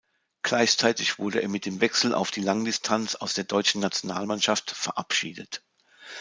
Gleichzeitig 0.41 1.19
wurde 1.19 1.43
er 1.43 1.47
mit 1.47 1.67
dem 1.67 1.79
Wechsel 1.79 2.15
auf 2.15 2.31
die 2.31 2.41
Langdistanz 2.41 3.13
aus 3.13 3.35
der 3.35 3.43
deutschen 3.43 3.81
Nationalmannschaft 3.81 4.71
verabschiedet. 4.71 5.61